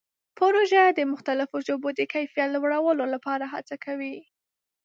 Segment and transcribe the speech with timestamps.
[0.37, 4.17] پروژه د مختلفو ژبو د کیفیت لوړولو لپاره هڅه کوي.